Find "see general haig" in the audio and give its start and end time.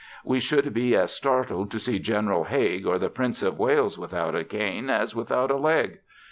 1.77-2.87